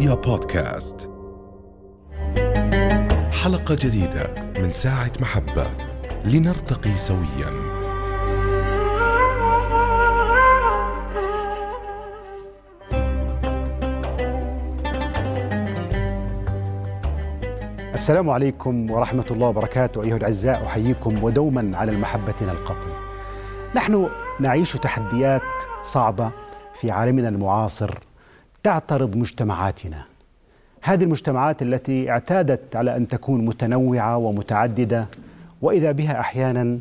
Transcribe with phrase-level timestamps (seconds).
[0.00, 1.10] رؤيا بودكاست.
[3.42, 5.66] حلقة جديدة من ساعة محبة.
[6.24, 7.50] لنرتقي سويا.
[17.94, 22.90] السلام عليكم ورحمة الله وبركاته أيها الأعزاء أحييكم ودوما على المحبة نلقاكم.
[23.74, 24.08] نحن
[24.40, 25.42] نعيش تحديات
[25.82, 26.30] صعبة
[26.74, 28.09] في عالمنا المعاصر.
[28.62, 30.04] تعترض مجتمعاتنا.
[30.82, 35.06] هذه المجتمعات التي اعتادت على أن تكون متنوعة ومتعددة
[35.62, 36.78] وإذا بها أحيانا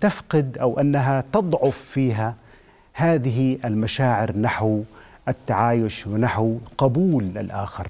[0.00, 2.34] تفقد أو أنها تضعف فيها
[2.92, 4.82] هذه المشاعر نحو
[5.28, 7.88] التعايش ونحو قبول الآخر.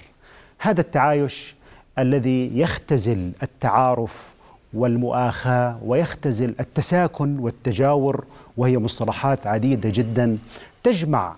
[0.58, 1.54] هذا التعايش
[1.98, 4.34] الذي يختزل التعارف
[4.74, 8.24] والمؤاخاة ويختزل التساكن والتجاور
[8.56, 10.38] وهي مصطلحات عديدة جدا
[10.82, 11.36] تجمع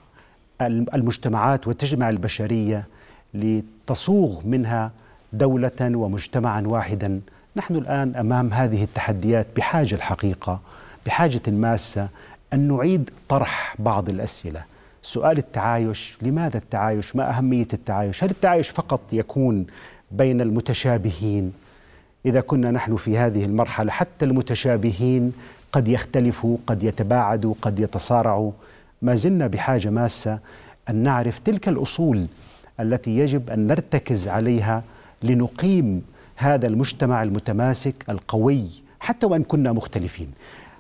[0.66, 2.87] المجتمعات وتجمع البشرية
[3.35, 4.90] لتصوغ منها
[5.32, 7.21] دولة ومجتمعا واحدا.
[7.57, 10.60] نحن الآن أمام هذه التحديات بحاجة الحقيقة
[11.07, 12.09] بحاجة ماسة
[12.52, 14.62] أن نعيد طرح بعض الأسئلة.
[15.02, 19.66] سؤال التعايش لماذا التعايش؟ ما أهمية التعايش؟ هل التعايش فقط يكون
[20.10, 21.52] بين المتشابهين؟
[22.26, 25.32] إذا كنا نحن في هذه المرحلة حتى المتشابهين
[25.73, 28.52] قد يختلفوا قد يتباعدوا قد يتصارعوا.
[29.02, 30.38] ما زلنا بحاجة ماسة
[30.90, 32.26] أن نعرف تلك الأصول
[32.80, 34.82] التي يجب أن نرتكز عليها
[35.23, 36.02] لنقيم
[36.37, 38.68] هذا المجتمع المتماسك القوي
[39.01, 40.30] حتى وإن كنا مختلفين.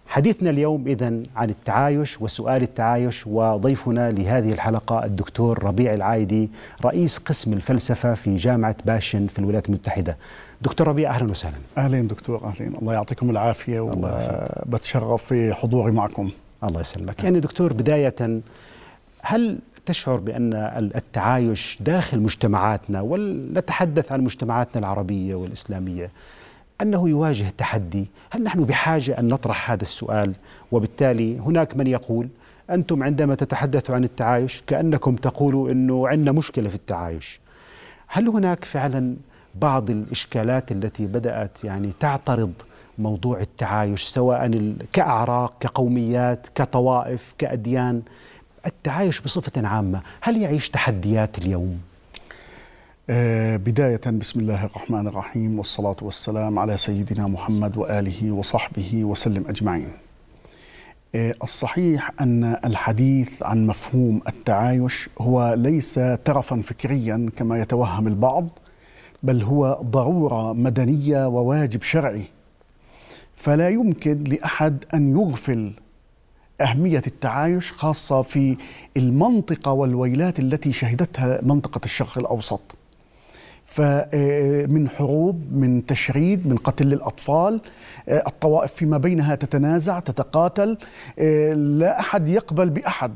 [0.06, 6.50] حديثنا اليوم اذا عن التعايش وسؤال التعايش وضيفنا لهذه الحلقة الدكتور ربيع العايدي
[6.84, 10.16] رئيس قسم الفلسفة في جامعة باشن في الولايات المتحدة.
[10.62, 11.56] دكتور ربيع أهلا وسهلا.
[11.78, 16.30] أهلا دكتور أهلا الله يعطيكم العافية وبتشرف في حضوري معكم.
[16.64, 17.24] الله يسلمك.
[17.24, 18.40] يعني دكتور بداية
[19.22, 20.54] هل تشعر بأن
[20.94, 26.10] التعايش داخل مجتمعاتنا ولنتحدث عن مجتمعاتنا العربية والإسلامية
[26.82, 30.34] أنه يواجه تحدي، هل نحن بحاجة أن نطرح هذا السؤال؟
[30.72, 32.28] وبالتالي هناك من يقول
[32.70, 37.40] أنتم عندما تتحدثوا عن التعايش كأنكم تقولوا إنه عندنا مشكلة في التعايش.
[38.06, 39.16] هل هناك فعلا
[39.54, 42.52] بعض الإشكالات التي بدأت يعني تعترض
[42.98, 48.02] موضوع التعايش سواء كأعراق كقوميات كطوائف كأديان
[48.66, 51.78] التعايش بصفة عامة هل يعيش تحديات اليوم؟
[53.10, 59.88] آه بداية بسم الله الرحمن الرحيم والصلاة والسلام على سيدنا محمد وآله وصحبه وسلم أجمعين
[61.14, 68.50] آه الصحيح أن الحديث عن مفهوم التعايش هو ليس ترفا فكريا كما يتوهم البعض
[69.22, 72.24] بل هو ضرورة مدنية وواجب شرعي
[73.40, 75.72] فلا يمكن لأحد أن يغفل
[76.60, 78.56] أهمية التعايش خاصة في
[78.96, 82.60] المنطقة والويلات التي شهدتها منطقة الشرق الأوسط.
[83.64, 87.60] فمن حروب من تشريد من قتل للأطفال
[88.08, 90.78] الطوائف فيما بينها تتنازع تتقاتل
[91.78, 93.14] لا أحد يقبل بأحد.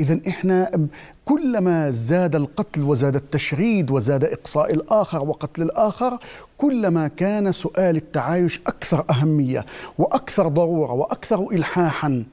[0.00, 0.88] إذا إحنا
[1.24, 6.18] كلما زاد القتل وزاد التشريد وزاد إقصاء الآخر وقتل الآخر
[6.58, 9.66] كلما كان سؤال التعايش أكثر أهمية
[9.98, 12.24] وأكثر ضرورة وأكثر إلحاحا.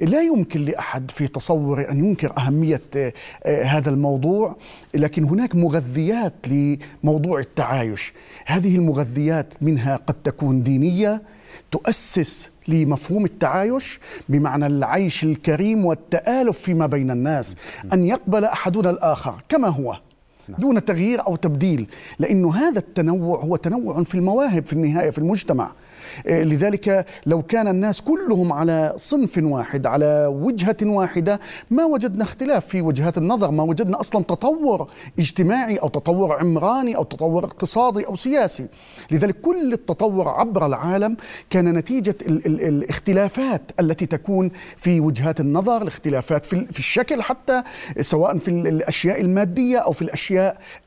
[0.00, 2.82] لا يمكن لأحد في تصور أن ينكر أهمية
[3.46, 4.56] هذا الموضوع
[4.94, 8.12] لكن هناك مغذيات لموضوع التعايش.
[8.46, 11.22] هذه المغذيات منها قد تكون دينية
[11.70, 17.56] تؤسس لمفهوم التعايش بمعنى العيش الكريم والتآلف فيما بين الناس
[17.92, 20.00] أن يقبل أحدنا الآخر كما هو.
[20.58, 21.86] دون تغيير أو تبديل
[22.18, 25.72] لأنه هذا التنوع هو تنوع في المواهب في النهاية في المجتمع.
[26.28, 32.82] لذلك لو كان الناس كلهم على صنف واحد على وجهة واحدة ما وجدنا اختلاف في
[32.82, 38.66] وجهات النظر ما وجدنا أصلا تطور اجتماعي أو تطور عمراني أو تطور اقتصادي أو سياسي.
[39.10, 41.16] لذلك كل التطور عبر العالم
[41.50, 47.62] كان نتيجة ال ال الاختلافات التي تكون في وجهات النظر الاختلافات في, في الشكل حتى
[48.00, 50.37] سواء في الأشياء المادية أو في الأشياء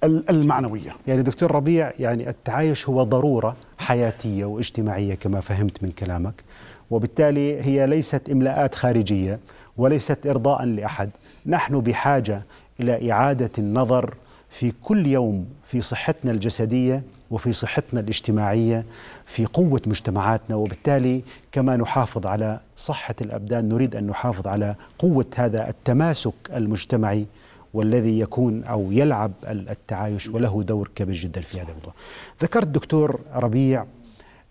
[0.04, 0.96] المعنوية.
[1.08, 6.44] يعني دكتور ربيع يعني التعايش هو ضرورة حياتية واجتماعية كما فهمت من كلامك
[6.92, 9.40] وبالتالي هي ليست إملاءات خارجية
[9.78, 11.10] وليست ارضاء لأحد.
[11.46, 12.42] نحن بحاجة
[12.80, 14.14] إلى إعادة النظر
[14.50, 18.86] في كل يوم في صحتنا الجسدية وفي صحتنا الاجتماعية
[19.26, 25.70] في قوة مجتمعاتنا وبالتالي كما نحافظ على صحة الأبدان نريد أن نحافظ على قوة هذا
[25.70, 27.26] التماسك المجتمعي.
[27.74, 31.94] والذي يكون أو يلعب التعايش وله دور كبير جدا في هذا الموضوع.
[32.42, 33.86] ذكرت دكتور ربيع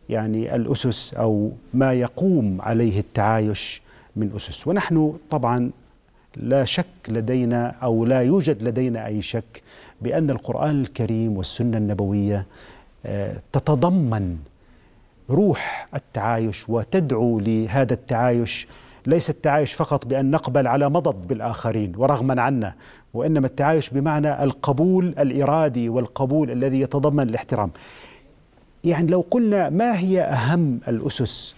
[0.09, 3.83] يعني الأسس أو ما يقوم عليه التعايش
[4.17, 5.71] من أسس ونحن طبعا
[6.37, 9.63] لا شك لدينا أو لا يوجد لدينا أي شك
[10.03, 12.47] بأن القرآن الكريم والسنة النبوية
[13.07, 14.37] آه، تتضمن
[15.31, 18.69] روح التعايش وتدعو لهذا التعايش
[19.07, 22.75] ليس التعايش فقط بأن نقبل على مضض بالآخرين ورغما عنا
[23.15, 27.71] وإنما التعايش بمعنى القبول الإرادي والقبول الذي يتضمن الاحترام.
[28.85, 31.55] يعني لو قلنا ما هي أهم الأسس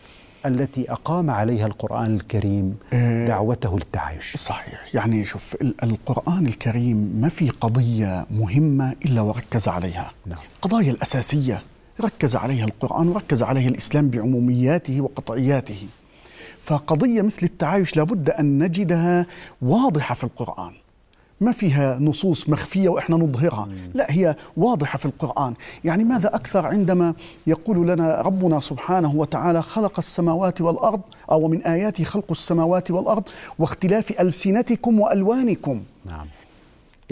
[0.46, 4.94] التي أقام عليها القرآن الكريم آه، دعوته للتعايش؟ صحيح.
[4.94, 10.10] يعني شوف ال- القرآن الكريم ما في قضية مهمة إلا وركز عليها.
[10.26, 10.38] نعم.
[10.56, 11.62] القضايا الأساسية
[12.00, 15.86] ركز عليها القرآن وركز عليها الإسلام بعمومياته وقطعياته.
[16.60, 19.26] فقضية مثل التعايش لابد أن نجدها
[19.62, 20.72] واضحة في القرآن.
[21.42, 23.68] ما فيها نصوص مخفية وإحنا نظهرها.
[23.94, 25.54] لا هي واضحة في القرآن.
[25.84, 27.14] يعني ماذا أكثر عندما
[27.46, 31.00] يقول لنا ربنا سبحانه وتعالى خلق السماوات والأرض
[31.30, 33.22] أو من آياته خلق السماوات والأرض
[33.58, 35.82] واختلاف ألسنتكم وألوانكم.
[36.06, 36.26] نعم.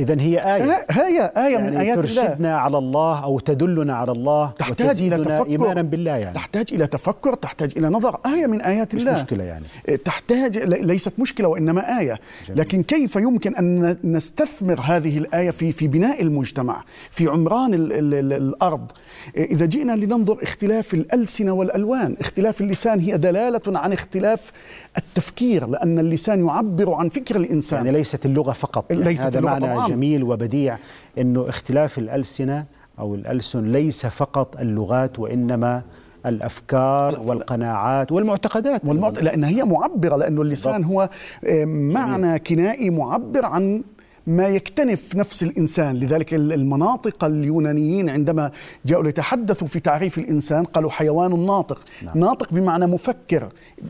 [0.00, 2.24] اذا هي آه، هي آية من يعني آيات الله.
[2.24, 5.46] ترشدنا على الله أو تدلنا على الله تحتاج إلى تفكر.
[5.46, 6.34] إيمانا بالله يعني.
[6.34, 8.16] تحتاج إلى تفكر تحتاج إلى نظر.
[8.26, 9.22] آية من آيات مش الله.
[9.22, 9.64] مشكلة يعني.
[10.04, 12.20] تحتاج ل- ليست مشكلة وإنما آية.
[12.48, 12.60] جميل.
[12.60, 18.14] لكن كيف يمكن أن نستثمر هذه الآية في في بناء المجتمع في عمران ال ال
[18.14, 18.90] ال الأرض؟
[19.36, 24.52] إذا جئنا لننظر اختلاف الألسنة والألوان اختلاف اللسان هي دلالة عن اختلاف
[24.98, 27.86] التفكير لأن اللسان يعبر عن فكر الإنسان.
[27.86, 28.90] يعني ليست اللغة فقط.
[28.90, 29.86] يعني ليست هذا اللغة معنى طبعاً.
[29.90, 30.78] جميل وبديع
[31.18, 32.64] إنه اختلاف الألسنة
[32.98, 35.82] أو الألسن ليس فقط اللغات وإنما
[36.26, 38.84] الأفكار والقناعات والمعتقدات.
[38.84, 39.22] والمعت...
[39.22, 40.92] لأن هي معبرة لأنه اللسان بالضبط.
[40.92, 41.08] هو
[41.46, 43.84] آه، معنى كنائي معبر عن
[44.30, 45.96] ما يكتنف نفس الإنسان.
[45.96, 48.50] لذلك ال- المناطق اليونانيين عندما
[48.86, 51.84] جاءوا ليتحدثوا في تعريف الإنسان قالوا حيوان ناطق.
[52.02, 52.18] نعم.
[52.18, 53.48] ناطق بمعنى مفكر.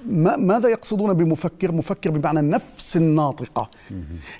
[0.08, 3.70] ما ماذا يقصدون بمفكر؟ مفكر بمعنى النفس الناطقة.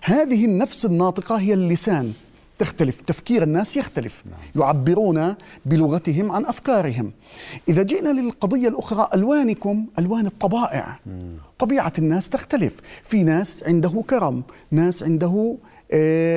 [0.02, 2.12] هذه النفس الناطقة هي اللسان.
[2.58, 3.00] تختلف.
[3.00, 4.24] تفكير الناس يختلف.
[4.56, 5.34] يعبرون
[5.66, 7.12] بلغتهم عن أفكارهم.
[7.68, 10.98] إذا جئنا للقضية الأخرى ألوانكم ألوان الطبائع.
[11.58, 12.72] طبيعة الناس تختلف.
[13.02, 15.56] في ناس عنده كرم ناس عنده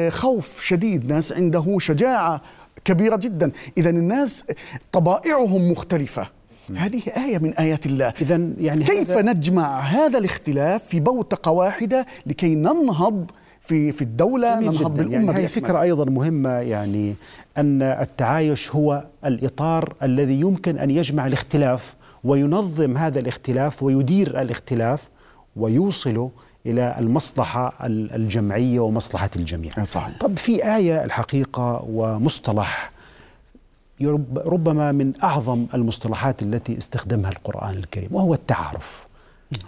[0.10, 1.12] خوف شديد.
[1.12, 2.42] ناس عنده شجاعة
[2.86, 3.52] كبيرة جدا.
[3.78, 4.44] اذا الناس
[4.92, 6.28] طبائعهم مختلفة.
[6.76, 8.14] هذه آية من آيات الله.
[8.22, 14.60] اذا يعني كيف هذا نجمع هذا الاختلاف في بوتقة واحدة لكي ننهض في في الدولة
[14.60, 15.48] ننهض بالأمة يعني هذه.
[15.48, 17.16] فكرة أيضا مهمة يعني
[17.58, 25.10] أن التعايش هو الإطار الذي يمكن أن يجمع الاختلاف وينظم هذا الاختلاف ويدير الاختلاف
[25.56, 26.32] ويوصله
[26.66, 30.18] إلى المصلحة ال- الجمعية ومصلحة الجميع صحيح.
[30.20, 32.92] طب في آية الحقيقة ومصطلح
[34.36, 39.08] ربما من أعظم المصطلحات التي استخدمها القرآن الكريم وهو التعارف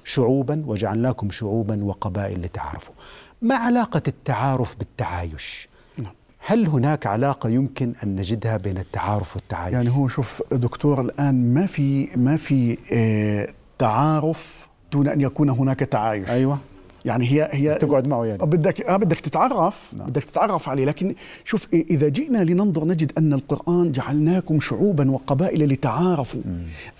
[0.03, 2.93] شعوبا وجعلناكم شعوبا وقبائل لتعارفوا
[3.41, 6.11] ما علاقة التعارف بالتعايش؟ نعم.
[6.39, 11.65] هل هناك علاقة يمكن أن نجدها بين التعارف والتعايش؟ يعني هو شوف دكتور الآن ما
[11.65, 16.57] في ما في آه، تعارف دون أن يكون هناك تعايش أيوة
[17.05, 18.45] يعني هي هي تقعد معه يعني.
[18.45, 20.07] بدك آه بدك تتعرف نعم.
[20.07, 20.85] بدك تتعرف عليه.
[20.85, 26.41] لكن شوف إذا جئنا لننظر نجد أن القرآن جعلناكم شعوبا وقبائل لتعارفوا.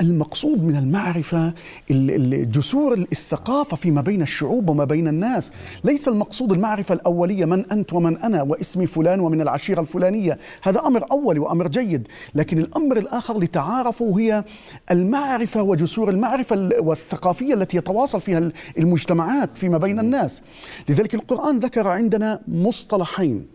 [0.02, 1.48] المقصود من المعرفة
[1.92, 5.52] ال- ال- جسور الثقافة فيما بين الشعوب وما بين الناس.
[5.84, 10.38] ليس المقصود المعرفة الأولية من أنت ومن أنا واسمي فلان ومن العشيرة الفلانية.
[10.64, 12.08] هذا أمر اولي وأمر جيد.
[12.36, 14.44] لكن الأمر الآخر لتعارفوا هي
[14.92, 20.42] المعرفة وجسور المعرفة ال- والثقافية التي يتواصل فيها ال- المجتمعات فيما بين الناس.
[20.90, 23.48] لذلك القرآن ذكر عندنا مصطلحين.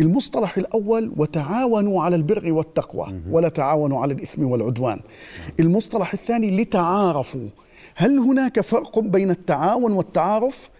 [0.00, 5.00] المصطلح الأول وتعاونوا على البر والتقوى ولا تعاونوا على الإثم والعدوان.
[5.60, 7.48] المصطلح الثاني لتعارفوا.
[7.94, 10.70] هل هناك فرق بين التعاون والتعارف؟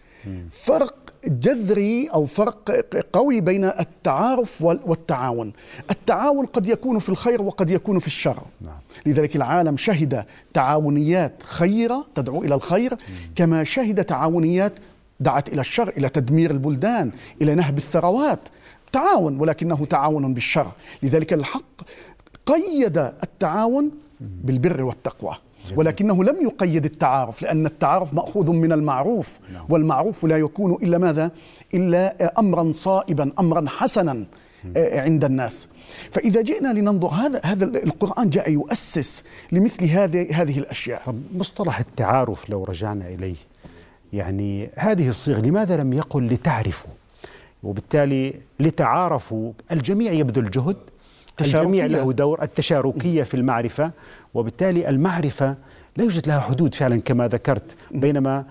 [0.51, 2.71] فرق جذري أو فرق
[3.13, 5.53] قوي بين التعارف وال- والتعاون.
[5.91, 8.43] التعاون قد يكون في الخير وقد يكون في الشر.
[8.61, 8.79] نعم.
[9.07, 12.95] لذلك العالم شهد تعاونيات خيرة تدعو إلى الخير
[13.35, 14.73] كما شهد تعاونيات
[15.21, 18.41] دعت إلى الشر إلى تدمير البلدان إلى نهب الثروات.
[18.93, 20.73] تعاون ولكنه تعاون بالشر.
[21.03, 21.83] لذلك الحق
[22.47, 23.91] قيد التعاون
[24.21, 25.37] بالبر والتقوى.
[25.77, 31.31] ولكنه لم يقيد التعارف لأن التعارف مأخوذ من المعروف والمعروف لا يكون إلا ماذا؟
[31.75, 34.27] إلا أمرا صائبا أمرا حسنا
[34.77, 35.69] آه، عند الناس.
[36.11, 41.03] فإذا جئنا لننظر هذا هذا القرآن جاء يؤسس لمثل هذه هذه الأشياء.
[41.07, 43.37] طب مصطلح التعارف لو رجعنا إليه
[44.13, 46.91] يعني هذه الصيغة لماذا لم يقل لتعرفوا؟
[47.63, 50.77] وبالتالي لتعارفوا الجميع يبذل جهد
[51.41, 51.87] الجميع.
[51.87, 53.91] له دور التشاركية في المعرفة
[54.35, 55.57] وبالتالي المعرفة
[55.97, 58.45] لا يوجد لها حدود فعلا كما ذكرت بينما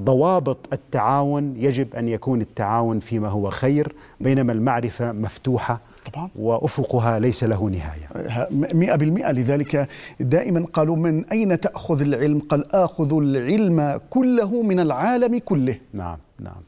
[0.00, 5.80] ضوابط التعاون يجب أن يكون التعاون فيما هو خير بينما المعرفة مفتوحة
[6.12, 6.30] طبعا.
[6.36, 8.48] وأفقها ليس له نهاية.
[8.74, 9.88] مئة بالمئة لذلك
[10.20, 15.78] دائما قالوا من أين تأخذ العلم؟ قال آخذ العلم كله من العالم كله.
[15.92, 16.62] نعم نعم.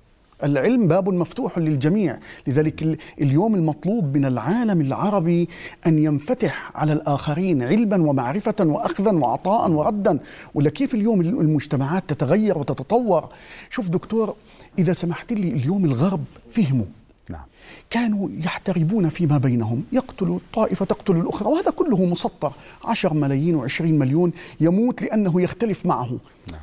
[0.45, 2.19] العلم باب مفتوح للجميع.
[2.47, 5.49] لذلك اليوم المطلوب من العالم العربي
[5.87, 10.19] أن ينفتح على الآخرين علما ومعرفة وأخذا وعطاء وردا.
[10.55, 13.29] ولا كيف اليوم المجتمعات تتغير وتتطور؟
[13.71, 14.35] شوف دكتور
[14.79, 16.87] إذا سمحت لي اليوم الغرب فهموا.
[17.31, 17.45] نعم.
[17.91, 22.53] كانوا يحتربون فيما بينهم يقتل طائفة تقتل الأخرى وهذا كله مسطر.
[22.85, 26.19] عشر ملايين وعشرين مليون يموت لأنه يختلف معه.
[26.53, 26.61] نعم.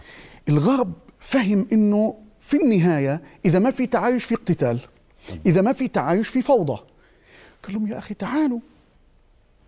[0.49, 2.15] الغرب فهم أنه
[2.45, 4.79] في النهاية إذا ما في تعايش في اقتتال
[5.45, 6.81] إذا ما في تعايش في فوضى
[7.63, 8.59] قال لهم يا أخي تعالوا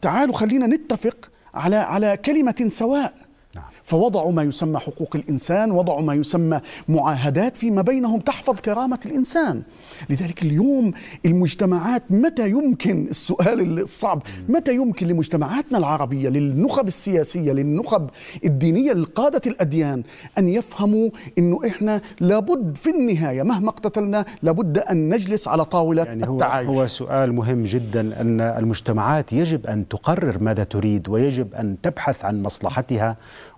[0.02, 3.14] تعالوا خلينا نتفق على على كلمة سواء
[3.56, 3.64] نعم.
[3.88, 9.64] فوضعوا ما يسمى حقوق الإنسان، وضعوا ما يسمى معاهدات فيما بينهم تحفظ كرامة الإنسان.
[10.10, 10.92] لذلك اليوم
[11.26, 18.10] المجتمعات متى يمكن السؤال الصعب، متى يمكن لمجتمعاتنا العربية للنخب السياسية، للنخب
[18.46, 20.04] الدينية، لقادة الأديان
[20.38, 26.28] أن يفهموا إنه إحنا لابد في النهاية مهما اقتتلنا لابد أن نجلس على طاولة يعني
[26.28, 26.70] هو التعايش.
[26.70, 32.44] هو سؤال مهم جدا أن المجتمعات يجب أن تقرر ماذا تريد ويجب أن تبحث عن
[32.44, 33.18] مصلحتها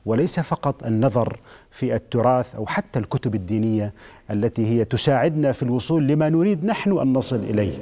[0.10, 1.40] وليس فقط النظر
[1.72, 3.94] في التراث أو حتى الكتب الدينية
[4.32, 7.78] التي هي تساعدنا في الوصول لما نريد نحن أن نصل إليه.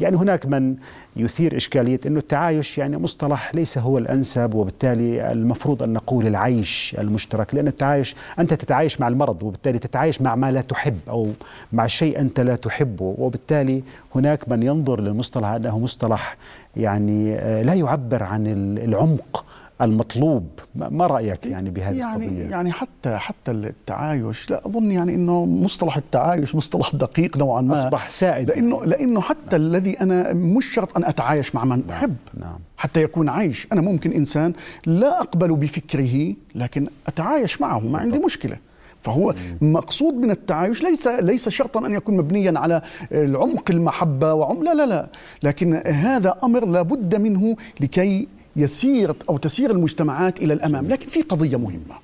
[0.00, 0.76] يعني هناك من
[1.16, 7.54] يثير إشكالية أنه التعايش يعني مصطلح ليس هو الأنسب وبالتالي المفروض أن نقول العيش المشترك
[7.54, 11.28] لأن التعايش أنت تتعايش مع المرض وبالتالي تتعايش مع ما لا تحب أو
[11.72, 13.82] مع شيء أنت لا تحبه وبالتالي
[14.14, 16.36] هناك من ينظر للمصطلح أنه مصطلح
[16.76, 18.46] يعني آه، لا يعبر عن
[18.78, 19.44] العمق
[19.82, 20.46] المطلوب.
[20.74, 25.96] ما رأيك يعني بهذه يعني القضية؟ يعني حتى حتى التعايش لا أظن يعني إنه مصطلح
[25.96, 27.74] التعايش مصطلح دقيق نوعا ما.
[27.74, 28.48] أصبح سائد.
[28.50, 29.60] لأنه لأنه حتى نعم.
[29.60, 31.90] الذي أنا مش شرط أن أتعايش مع من نعم.
[31.90, 32.16] أحب.
[32.40, 32.58] نعم.
[32.76, 34.52] حتى يكون عيش أنا ممكن إنسان
[34.86, 38.58] لا أقبل بفكره لكن أتعايش معه ما عندي مشكلة.
[39.02, 44.74] فهو مقصود من التعايش ليس ليس شرطا أن يكون مبنيا على العمق المحبة وعم لا
[44.74, 45.08] لا لا.
[45.42, 51.56] لكن هذا أمر لابد منه لكي يسير أو تسير المجتمعات إلى الأمام، لكن في قضية
[51.56, 51.94] مهمة.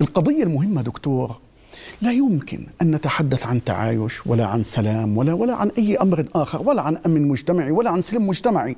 [0.00, 1.36] القضية المهمة دكتور
[2.02, 6.62] لا يمكن أن نتحدث عن تعايش ولا عن سلام ولا ولا عن أي أمر آخر
[6.62, 8.76] ولا عن أمن مجتمعي ولا عن سلم مجتمعي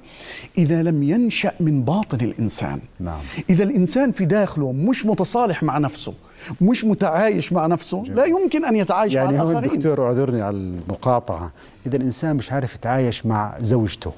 [0.59, 2.81] إذا لم ينشأ من باطن الإنسان.
[3.01, 3.21] نعم.
[3.51, 6.15] إذا الإنسان في داخله مش متصالح مع نفسه
[6.61, 8.17] مش متعايش مع نفسه جميل.
[8.17, 11.53] لا يمكن أن يتعايش يعني مع الآخرين يعني دكتور اعذرني على المقاطعة
[11.87, 14.13] إذا الإنسان مش عارف يتعايش مع زوجته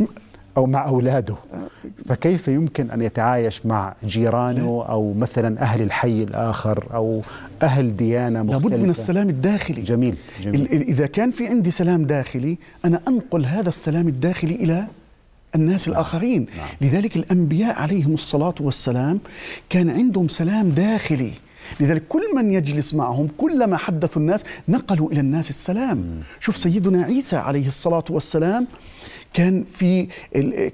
[0.59, 1.37] أو مع أولاده
[2.09, 7.23] فكيف يمكن أن يتعايش مع جيرانه أو مثلا أهل الحي الآخر أو
[7.63, 10.67] أهل ديانة مختلفة لابد من السلام الداخلي جميل, جميل.
[10.67, 14.87] إذا كان في عندي سلام داخلي أنا أنقل هذا السلام الداخلي إلى
[15.55, 15.97] الناس نعم.
[15.97, 16.69] الآخرين نعم.
[16.81, 19.21] لذلك الأنبياء عليهم الصلاة والسلام
[19.69, 21.33] كان عندهم سلام داخلي
[21.81, 26.23] لذلك كل من يجلس معهم كلما حدثوا الناس نقلوا إلى الناس السلام م.
[26.41, 28.67] شوف سيدنا عيسى عليه الصلاة والسلام
[29.33, 30.09] كان في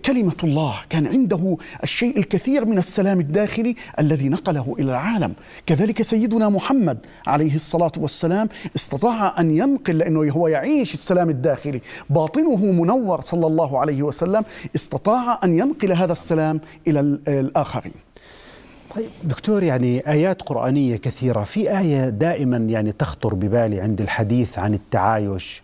[0.04, 5.34] كلمة الله كان عنده الشيء الكثير من السلام الداخلي الذي نقله إلى العالم.
[5.66, 11.80] كذلك سيدنا محمد عليه الصلاة والسلام استطاع أن ينقل لأنه هو يعيش السلام الداخلي.
[12.10, 14.44] باطنه منور صلى الله عليه وسلم
[14.74, 17.94] استطاع أن ينقل هذا السلام إلى الآخرين.
[18.96, 24.74] طيب دكتور يعني آيات قرآنية كثيرة في آية دائما يعني تخطر ببالي عند الحديث عن
[24.74, 25.62] التعايش؟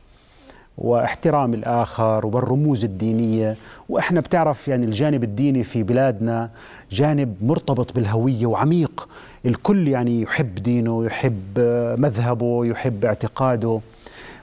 [0.80, 3.56] واحترام الآخر والرموز الدينية.
[3.88, 6.50] وإحنا بتعرف يعني الجانب الديني في بلادنا
[6.90, 9.08] جانب مرتبط بالهوية وعميق.
[9.46, 11.58] الكل يعني يحب دينه يحب
[11.98, 13.80] مذهبه يحب اعتقاده.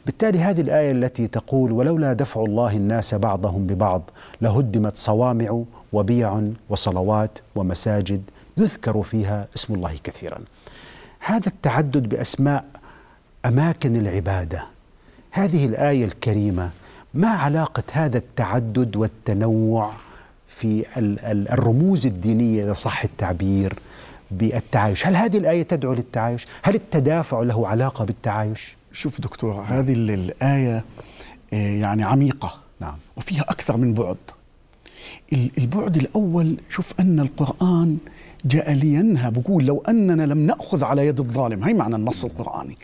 [0.06, 4.02] بالتالي هذه الآية التي تقول ولولا دفع الله الناس بعضهم ببعض
[4.42, 5.64] لهدمت صوامع
[5.94, 8.22] وبيع وصلوات ومساجد.
[8.58, 10.38] يذكر فيها اسم الله كثيرا.
[11.20, 12.66] هذا التعدد بأسماء
[13.46, 14.77] أماكن العبادة.
[15.38, 16.70] هذه الآية الكريمة
[17.14, 19.94] ما علاقة هذا التعدد والتنوع
[20.48, 20.86] في
[21.54, 23.74] الرموز الدينية إذا صح التعبير
[24.32, 30.84] بالتعايش هل هذه الآية تدعو للتعايش؟ هل التدافع له علاقة بالتعايش؟ شوف دكتور هذه الآية
[31.54, 32.96] آه، يعني عميقة نعم.
[33.18, 34.18] وفيها أكثر من بعد
[35.58, 37.98] البعد الأول شوف أن القرآن
[38.48, 42.78] جاء لينهى بقول لو أننا لم نأخذ على يد الظالم هي معنى النص القرآني.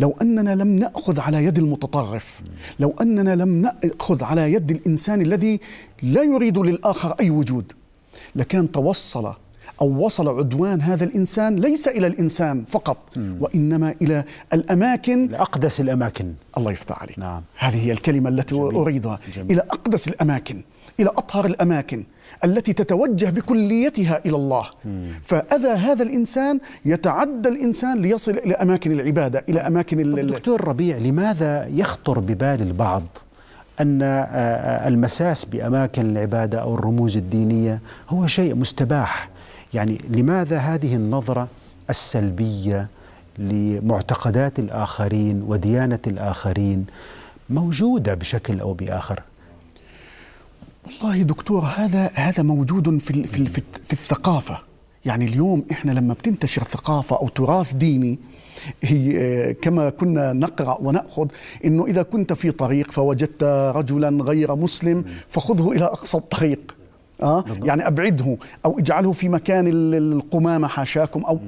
[0.00, 2.42] لو أننا لم نأخذ على يد المتطرف
[2.80, 5.60] لو أننا لم نأخذ على يد الإنسان الذي
[6.02, 7.72] لا يريد للآخر أي وجود
[8.36, 9.32] لكان توصل
[9.80, 15.34] أو وصل عدوان هذا الإنسان ليس إلى الإنسان فقط وإنما إلى الأماكن.
[15.34, 16.32] أقدس الأماكن.
[16.58, 17.18] الله يفتح عليك.
[17.18, 17.42] نعم.
[17.58, 18.74] هذه هي الكلمة التي جميل.
[18.74, 19.20] أريدها.
[19.36, 19.52] جميل.
[19.52, 20.62] إلى أقدس الأماكن
[21.00, 22.04] إلى أطهر الأماكن.
[22.44, 24.64] التي تتوجه بكليتها إلى الله.
[25.24, 30.96] فأذى هذا الإنسان يتعدى الإنسان ليصل إلى أماكن العبادة إلى أماكن ال- ال- دكتور ربيع
[30.96, 33.02] لماذا يخطر ببال البعض
[33.80, 39.28] أن آه، آه، المساس بأماكن العبادة أو الرموز الدينية هو شيء مستباح؟
[39.74, 41.48] يعني لماذا هذه النظرة
[41.90, 42.86] السلبية
[43.38, 46.86] لمعتقدات الآخرين وديانة الآخرين
[47.50, 49.22] موجودة بشكل أو بآخر؟
[50.88, 53.44] والله دكتور هذا هذا موجود في في
[53.84, 54.58] في الثقافة.
[55.04, 58.18] يعني اليوم إحنا لما بتنتشر ثقافة أو تراث ديني
[58.82, 61.26] هي كما كنا نقرأ ونأخذ
[61.64, 63.42] إنه إذا كنت في طريق فوجدت
[63.74, 66.77] رجلا غير مسلم فخذه إلى أقصى الطريق.
[67.22, 71.38] آه؟ يعني أبعده أو اجعله في مكان ال- القمامة حاشاكم أو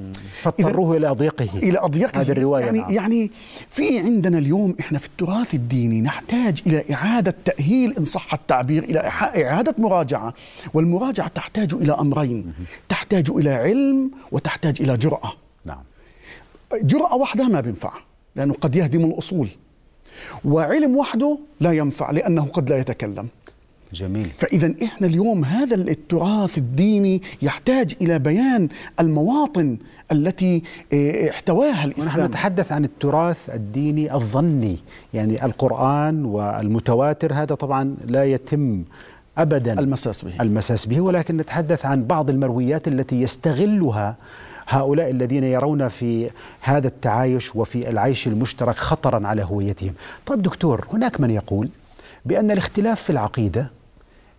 [0.42, 1.48] فاضطروه إلى أضيقه.
[1.58, 2.20] إلى أضيقه.
[2.20, 2.90] هذه الرواية يعني نعم.
[2.90, 3.30] يعني
[3.68, 8.98] في عندنا اليوم إحنا في التراث الديني نحتاج إلى إعادة تأهيل إن صح التعبير إلى
[9.44, 10.34] إعادة مراجعة
[10.74, 12.52] والمراجعة تحتاج إلى أمرين.
[12.88, 15.32] تحتاج إلى علم وتحتاج إلى جرأة.
[15.64, 15.82] نعم.
[16.82, 17.92] جرأة وحدها ما بينفع
[18.36, 19.48] لأنه قد يهدم الأصول.
[20.44, 23.28] وعلم وحده لا ينفع لأنه قد لا يتكلم.
[23.94, 24.30] جميل.
[24.38, 28.68] فإذا إحنا اليوم هذا التراث الديني يحتاج إلى بيان
[29.00, 29.78] المواطن
[30.12, 32.26] التي آه، احتواها ونحن الإسلام.
[32.26, 34.78] نتحدث عن التراث الديني الظني
[35.14, 38.85] يعني القرآن والمتواتر هذا طبعا لا يتم
[39.38, 40.40] أبدا المساس به.
[40.40, 44.16] المساس به ولكن نتحدث عن بعض المرويات التي يستغلها
[44.68, 46.30] هؤلاء الذين يرون في
[46.61, 49.92] هذا التعايش وفي العيش المشترك خطرا على هويتهم.
[50.26, 51.68] طيب دكتور هناك من يقول
[52.25, 53.70] بأن الاختلاف في العقيدة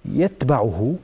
[0.05, 0.95] يتبعه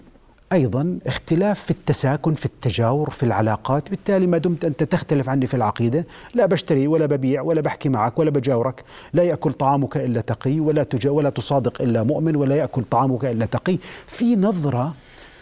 [0.54, 3.89] أيضا اختلاف في التساكن في التجاور في العلاقات.
[3.89, 6.06] بالتالي ما دمت أنت تختلف عني في العقيدة.
[6.34, 8.84] لا بشتري ولا ببيع ولا بحكي معك ولا بجاورك.
[9.13, 13.45] لا يأكل طعامك إلا تقي ولا تجا ولا تصادق إلا مؤمن ولا يأكل طعامك إلا
[13.45, 13.78] تقي.
[14.08, 14.93] في نظرة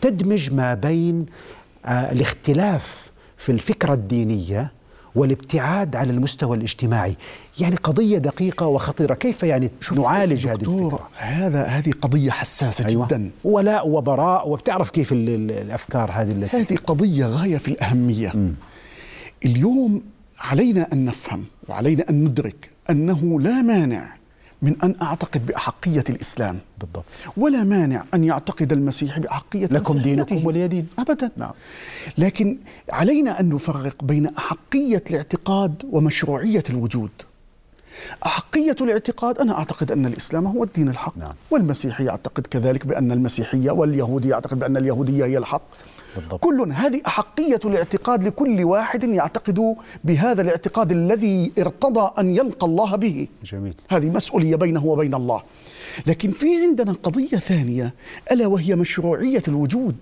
[0.01, 1.25] تدمج ما بين
[1.86, 4.71] آه الاختلاف في الفكرة الدينية
[5.15, 7.15] والابتعاد على المستوى الاجتماعي.
[7.60, 9.13] يعني قضية دقيقة وخطيرة.
[9.13, 13.06] كيف يعني نعالج هذه الفكرة؟ هذا هذه قضية حساسة أيوة.
[13.08, 13.30] جدا.
[13.43, 14.49] ولاء وبراء.
[14.49, 18.34] وبتعرف كيف ال- ال- الأفكار هذه التي هذه قضية غاية في الأهمية.
[19.45, 20.01] اليوم
[20.39, 24.15] علينا أن نفهم وعلينا أن ندرك أنه لا مانع
[24.65, 26.60] من أن أعتقد بأحقية الإسلام.
[26.80, 27.06] بالضبط.
[27.38, 29.97] ولا مانع أن يعتقد المسيح بأحقية لكم.
[29.97, 31.32] دينكم ولي دين أبدا.
[31.38, 31.51] نعم.
[32.17, 32.58] لكن
[32.89, 37.12] علينا أن نفرق بين أحقية الاعتقاد ومشروعية الوجود.
[38.25, 41.17] أحقية الاعتقاد أنا أعتقد أن الإسلام هو الدين الحق.
[41.17, 41.34] نعم.
[41.51, 45.62] والمسيحي يعتقد كذلك بأن المسيحية واليهودي يعتقد بأن اليهودية هي الحق.
[46.15, 46.39] بالضبط.
[46.39, 46.71] كل.
[46.71, 53.28] هذه أحقية الاعتقاد لكل واحد يعتقد بهذا الاعتقاد الذي ارتضى أن يلقى الله به.
[53.43, 53.73] جميل.
[53.89, 55.43] هذه مسؤولية بينه وبين الله.
[56.08, 57.93] لكن في عندنا قضية ثانية
[58.32, 59.95] ألا وهي مشروعية الوجود.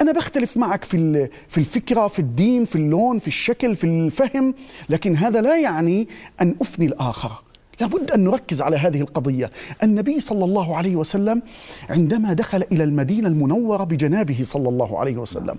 [0.00, 4.54] أنا بختلف معك في في الفكرة في الدين في اللون في الشكل في الفهم
[4.88, 6.08] لكن هذا لا يعني
[6.40, 7.42] أن أفني الآخر.
[7.80, 9.50] لابد أن نركز على هذه القضية.
[9.82, 11.42] النبي صلى الله عليه وسلم
[11.90, 15.56] عندما دخل إلى المدينة المنورة بجنابه صلى الله عليه وسلم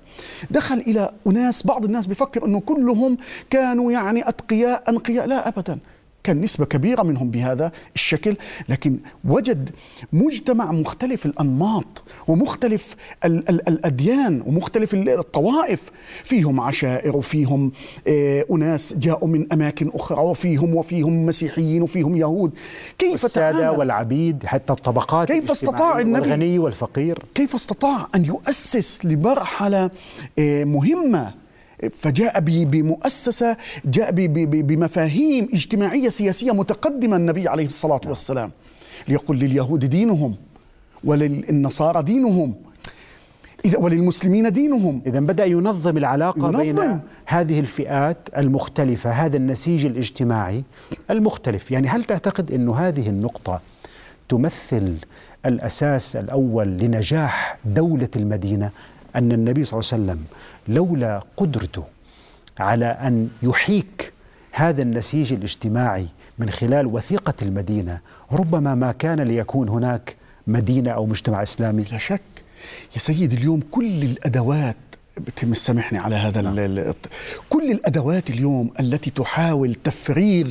[0.52, 3.18] دخل إلى أناس بعض الناس بفكر أنه كلهم
[3.50, 5.26] كانوا يعني أتقياء أنقياء.
[5.26, 5.80] لا أبدا.
[6.24, 8.36] كان نسبة كبيرة منهم بهذا الشكل
[8.70, 9.70] لكن وجد
[10.14, 15.92] مجتمع مختلف الأنماط ومختلف ال- ال- الأديان ومختلف ال- الطوائف.
[16.24, 17.72] فيهم عشائر وفيهم
[18.08, 22.52] آه، أناس جاءوا من أماكن أخرى وفيهم وفيهم مسيحيين وفيهم يهود.
[22.98, 27.24] كيف والسادة تعامل والعبيد حتى الطبقات كيف استطاع النبي- والغني والفقير.
[27.36, 29.92] كيف استطاع أن يؤسس لمرحله
[30.40, 31.34] آه، مهمة
[31.94, 38.52] فجاء ب- بمؤسسة جاء بمفاهيم اجتماعية سياسية متقدمة النبي عليه الصلاة والسلام.
[39.08, 40.36] ليقل لليهود دينهم
[41.04, 42.56] وللنصارى دينهم
[43.66, 45.02] إذا وللمسلمين دينهم.
[45.08, 46.58] إذا بدأ ينظم العلاقة ينظم.
[46.58, 50.64] بين هذه الفئات المختلفة هذا النسيج الاجتماعي
[51.10, 51.72] المختلف.
[51.72, 53.62] يعني هل تعتقد أن هذه النقطة
[54.30, 54.96] تمثل
[55.46, 58.70] الأساس الأول لنجاح دولة المدينة؟
[59.16, 60.24] أن النبي صلى الله عليه وسلم
[60.68, 61.84] لولا قدرته
[62.60, 64.14] على أن يحيك
[64.52, 66.08] هذا النسيج الاجتماعي
[66.40, 68.00] من خلال وثيقة المدينة
[68.32, 70.16] ربما ما كان ليكون هناك
[70.48, 71.84] مدينة أو مجتمع إسلامي.
[71.92, 72.22] لا شك.
[72.96, 74.76] يا سيد اليوم كل الأدوات
[75.18, 76.94] بتم سامحني على هذا نعم.
[77.50, 80.48] كل الأدوات اليوم التي تحاول تفريغ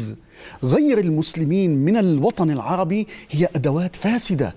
[0.64, 4.54] غير المسلمين من الوطن العربي هي أدوات فاسدة.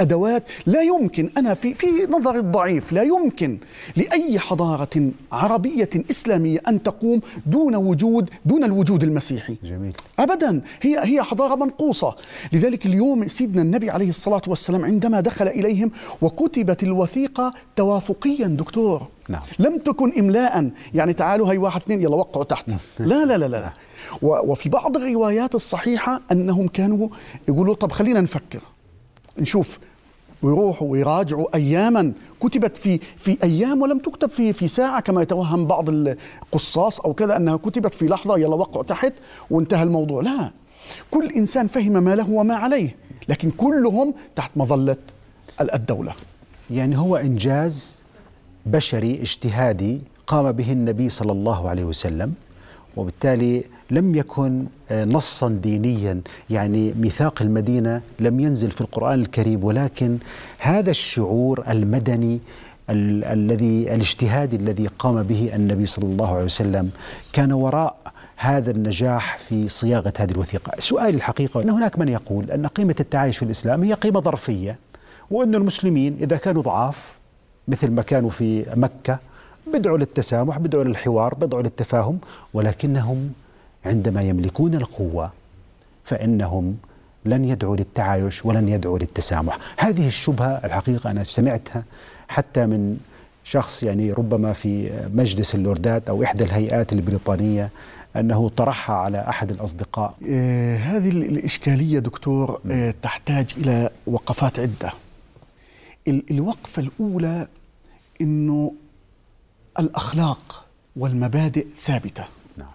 [0.00, 3.58] أدوات لا يمكن أنا في في نظري الضعيف لا يمكن
[3.96, 9.56] لأي حضارة عربية إسلامية أن تقوم دون وجود دون الوجود المسيحي.
[9.64, 9.92] جميل.
[10.18, 12.16] ابدا هي هي حضارة منقوصة.
[12.52, 15.90] لذلك اليوم سيدنا النبي عليه الصلاة والسلام عندما دخل إليهم
[16.22, 19.02] وكتبت الوثيقة توافقيا دكتور.
[19.28, 19.42] نعم.
[19.58, 20.70] لم تكن املاء.
[20.94, 22.64] يعني تعالوا هي واحد اثنين يلا وقعوا تحت.
[22.98, 23.72] لا لا لا لا.
[24.22, 27.08] و- وفي بعض الروايات الصحيحة أنهم كانوا
[27.48, 28.60] يقولوا طب خلينا نفكر.
[29.38, 29.78] نشوف
[30.42, 32.12] ويروحوا ويراجعوا اياما.
[32.40, 37.36] كتبت في في أيام ولم تكتب في في ساعة كما يتوهم بعض القصاص أو كذا
[37.36, 39.12] أنها كتبت في لحظة يلا وقعوا تحت
[39.50, 40.22] وانتهى الموضوع.
[40.22, 40.50] لا
[41.10, 42.96] كل إنسان فهم ما له وما عليه
[43.28, 44.96] لكن كلهم تحت مظلة
[45.60, 46.12] الدولة.
[46.70, 48.02] يعني هو إنجاز
[48.66, 52.34] بشري اجتهادي قام به النبي صلى الله عليه وسلم.
[52.96, 60.18] وبالتالي لم يكن آه، نصا دينيا يعني ميثاق المدينة لم ينزل في القرآن الكريم ولكن
[60.58, 62.40] هذا الشعور المدني
[62.90, 66.90] ال- الذي الاجتهادي الذي قام به النبي صلى الله عليه وسلم
[67.32, 67.96] كان وراء
[68.36, 73.36] هذا النجاح في صياغة هذه الوثيقة، سؤال الحقيقة إن هناك من يقول أن قيمة التعايش
[73.38, 74.78] في الإسلام هي قيمة ظرفية
[75.30, 77.12] وأن المسلمين إذا كانوا ضعاف
[77.68, 79.18] مثل ما كانوا في مكة
[79.72, 82.18] بدعوا للتسامح، بدعوا للحوار، بدعوا للتفاهم،
[82.54, 83.32] ولكنهم
[83.86, 85.32] عندما يملكون القوة
[86.04, 86.76] فإنهم
[87.24, 91.84] لن يدعوا للتعايش ولن يدعوا للتسامح، هذه الشبهة الحقيقة أنا سمعتها
[92.28, 92.98] حتى من
[93.44, 97.70] شخص يعني ربما في مجلس اللوردات أو إحدى الهيئات البريطانية
[98.16, 100.14] أنه طرحها على أحد الأصدقاء.
[100.30, 104.92] آه، هذه ال- الإشكالية دكتور آه، تحتاج إلى وقفات عدة.
[106.08, 107.46] ال- الوقفة الأولى
[108.20, 108.72] أنه
[109.78, 110.64] الأخلاق
[110.96, 112.24] والمبادئ ثابتة.
[112.56, 112.68] نعم.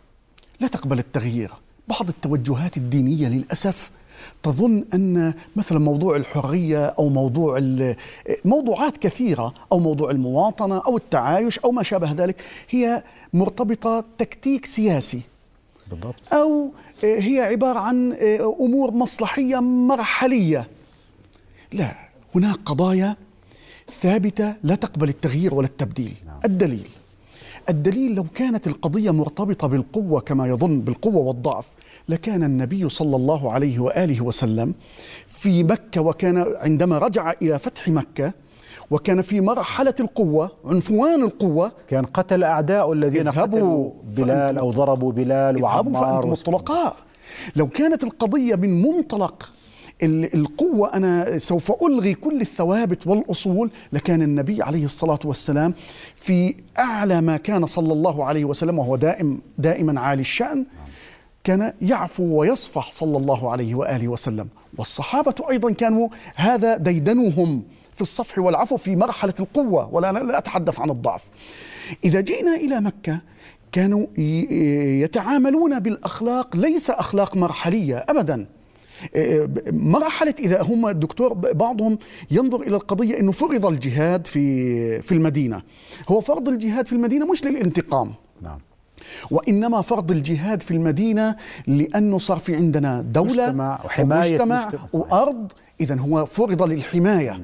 [0.59, 1.51] لا تقبل التغيير.
[1.87, 3.91] بعض التوجهات الدينية للأسف
[4.43, 7.95] تظن أن مثلا موضوع الحرية أو موضوع ال-
[8.45, 15.21] موضوعات كثيرة أو موضوع المواطنة أو التعايش أو ما شابه ذلك هي مرتبطة تكتيك سياسي.
[15.89, 16.33] بالضبط.
[16.33, 16.71] أو
[17.03, 18.13] هي عبارة عن
[18.59, 20.67] أمور مصلحية مرحلية.
[21.73, 21.95] لا
[22.35, 23.15] هناك قضايا
[23.91, 26.13] ثابتة لا تقبل التغيير ولا التبديل.
[26.45, 26.87] الدليل.
[27.69, 31.65] الدليل لو كانت القضية مرتبطة بالقوة كما يظن بالقوة والضعف
[32.09, 34.73] لكان النبي صلى الله عليه وآله وسلم
[35.27, 38.33] في مكة وكان عندما رجع إلى فتح مكة
[38.91, 41.71] وكان في مرحلة القوة عنفوان القوة.
[41.87, 46.95] كان قتل أعداء الذين قتلوا بلال أو ضربوا بلال وعمار فأنتم الطلقاء.
[47.55, 49.51] لو كانت القضية من منطلق
[50.03, 53.71] القوة أنا سوف ألغي كل الثوابت والأصول.
[53.93, 55.73] لكان النبي عليه الصلاة والسلام
[56.15, 60.65] في أعلى ما كان صلى الله عليه وسلم وهو دائم دائما عالي الشأن
[61.43, 64.47] كان يعفو ويصفح صلى الله عليه وآله وسلم.
[64.77, 67.63] والصحابة أيضا كانوا هذا ديدنهم
[67.95, 71.23] في الصفح والعفو في مرحلة القوة ولا لا أتحدث عن الضعف.
[72.03, 73.21] إذا جئنا إلى مكة
[73.71, 74.07] كانوا
[75.03, 78.45] يتعاملون بالأخلاق ليس أخلاق مرحلية أبدا.
[79.71, 81.97] مرحلة إذا هم الدكتور بعضهم
[82.31, 85.61] ينظر إلى القضية أنه فرض الجهاد في في المدينة.
[86.09, 88.13] هو فرض الجهاد في المدينة مش للانتقام.
[88.41, 88.59] نعم.
[89.31, 91.35] وإنما فرض الجهاد في المدينة
[91.67, 94.87] لأنه صار في عندنا دولة مجتمع وحماية ومجتمع مجتمع.
[94.93, 95.51] وأرض.
[95.81, 97.41] اذا هو فرض للحماية.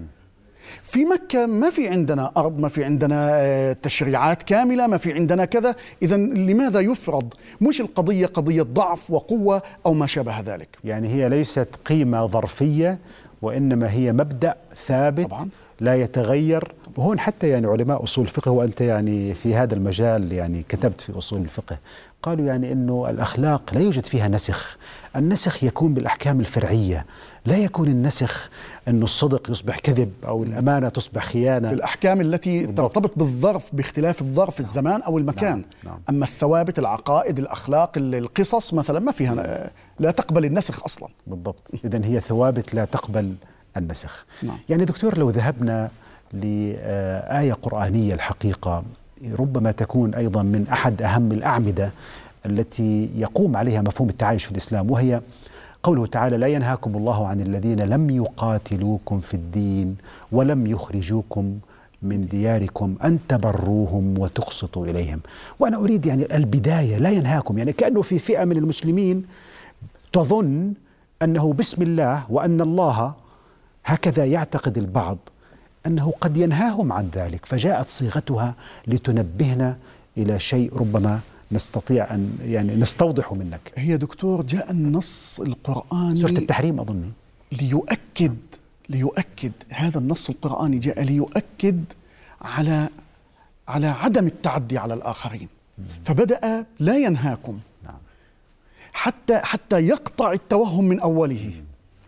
[0.83, 5.45] في مكة ما في عندنا أرض ما في عندنا آه، تشريعات كاملة ما في عندنا
[5.45, 5.75] كذا.
[6.01, 10.77] إذا لماذا يفرض؟ مش القضية قضية ضعف وقوة أو ما شابه ذلك.
[10.83, 12.99] يعني هي ليست قيمة ظرفية
[13.41, 15.49] وإنما هي مبدأ ثابت طبعاً.
[15.79, 16.71] لا يتغير.
[16.97, 21.41] وهون حتى يعني علماء أصول الفقه وأنت يعني في هذا المجال يعني كتبت في أصول
[21.41, 21.77] الفقه
[22.23, 24.77] قالوا يعني أنه الأخلاق لا يوجد فيها نسخ.
[25.15, 27.05] النسخ يكون بالأحكام الفرعية.
[27.47, 28.49] لا يكون النسخ
[28.87, 31.67] أنه الصدق يصبح كذب أو الأمانة تصبح خيانة.
[31.67, 32.93] في الأحكام التي بالضبط.
[32.93, 35.57] ترتبط بالظرف باختلاف الظرف الزمان أو المكان.
[35.57, 35.99] نعم، نعم.
[36.09, 41.09] أما الثوابت العقائد الأخلاق ال- القصص مثلا ما فيها آه، لا تقبل النسخ أصلا.
[41.27, 41.61] بالضبط.
[41.85, 43.33] إذا هي ثوابت لا تقبل
[43.77, 44.25] النسخ.
[44.43, 44.57] نعم.
[44.69, 45.89] يعني دكتور لو ذهبنا
[46.33, 48.83] لآية قرآنية الحقيقة
[49.39, 51.91] ربما تكون أيضا من أحد أهم الأعمدة
[52.45, 55.21] التي يقوم عليها مفهوم التعايش في الإسلام وهي
[55.87, 59.95] قوله تعالى لا ينهاكم الله عن الذين لم يقاتلوكم في الدين
[60.31, 61.59] ولم يخرجوكم
[62.01, 65.19] من دياركم أن تبروهم وتقسطوا إليهم.
[65.59, 69.25] وأنا أريد يعني البداية لا ينهاكم يعني كأنه في فئة من المسلمين
[70.13, 70.73] تظن
[71.21, 73.13] أنه بسم الله وأن الله
[73.85, 75.17] هكذا يعتقد البعض
[75.85, 78.55] أنه قد ينهاهم عن ذلك فجاءت صيغتها
[78.87, 79.77] لتنبهنا
[80.17, 81.19] إلى شيء ربما
[81.51, 83.71] نستطيع أن يعني نستوضحه منك.
[83.75, 87.11] هي دكتور جاء النص القرآني سورة التحريم اظني
[87.61, 88.37] ليؤكد
[88.89, 91.83] ليؤكد هذا النص القرآني جاء ليؤكد
[92.41, 92.89] على
[93.67, 95.47] على عدم التعدي على الآخرين.
[96.05, 97.59] فبدأ لا ينهاكم.
[97.83, 97.97] نعم.
[98.93, 101.51] حتى حتى يقطع التوهم من أوله.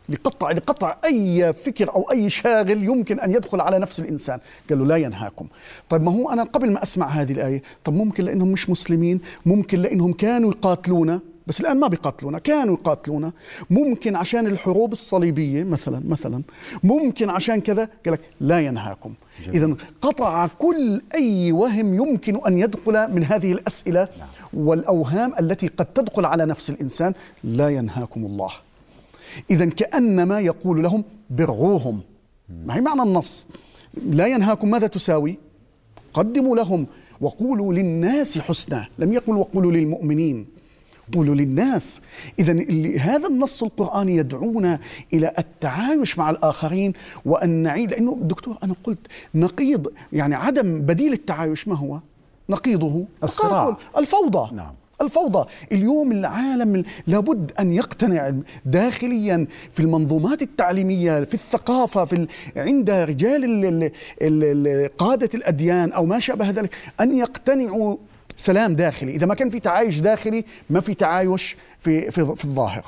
[0.10, 4.39] لقطع لقطع أي فكر أو أي شاغل يمكن أن يدخل على نفس الإنسان.
[4.69, 5.48] قال له لا ينهاكم.
[5.89, 9.80] طيب ما هو أنا قبل ما أسمع هذه الآية طب ممكن لأنهم مش مسلمين ممكن
[9.80, 13.32] لأنهم كانوا يقاتلونا بس الآن ما بيقاتلونا كانوا يقاتلونا.
[13.69, 16.43] ممكن عشان الحروب الصليبية مثلا مثلا
[16.84, 19.13] ممكن عشان كذا قال لك لا ينهاكم.
[19.48, 24.08] اذا قطع كل أي وهم يمكن أن يدخل من هذه الأسئلة
[24.54, 27.13] والأوهام التي قد تدخل على نفس الإنسان.
[27.43, 28.52] لا ينهاكم الله.
[29.52, 32.02] اذا كأنما يقول لهم برعوهم
[32.50, 33.46] ما هي معنى النص؟
[34.04, 35.38] لا ينهاكم ماذا تساوي؟
[36.13, 36.88] قدموا لهم
[37.22, 38.88] وقولوا للناس حسنا.
[39.00, 40.48] لم يقل وقولوا للمؤمنين
[41.13, 42.02] قولوا للناس.
[42.39, 42.54] إذا
[43.00, 44.80] هذا النص القرآني يدعونا
[45.13, 46.94] إلى التعايش مع الآخرين
[47.26, 47.92] وأن نعيد.
[47.92, 49.00] لأنه دكتور أنا قلت
[49.36, 52.00] نقيض يعني عدم بديل التعايش ما هو؟
[52.50, 53.06] نقيضه.
[53.24, 53.78] الصراع.
[53.98, 54.56] الفوضى.
[54.56, 54.74] نعم.
[55.02, 55.48] الفوضى.
[55.72, 58.34] اليوم العالم لابد أن يقتنع
[58.66, 66.20] داخليا في المنظومات التعليمية في الثقافة في عند رجال ال ال قادة الأديان أو ما
[66.20, 67.98] شابه ذلك أن يقتنعوا
[68.38, 69.12] سلام داخلي.
[69.12, 72.86] إذا ما كان في تعايش داخلي ما في تعايش في, في, في الظاهر